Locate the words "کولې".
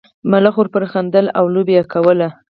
1.93-2.29